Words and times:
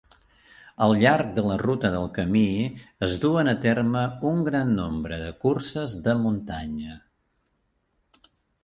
Al 0.85 0.93
llarg 1.01 1.27
de 1.35 1.43
la 1.47 1.57
ruta 1.63 1.91
del 1.95 2.07
camí, 2.15 2.41
es 3.09 3.19
duen 3.27 3.53
a 3.53 3.53
terme 3.69 4.03
un 4.31 4.43
gran 4.49 4.75
nombre 4.81 5.21
de 5.27 5.29
curses 5.45 5.99
de 6.11 6.19
muntanya. 6.25 6.99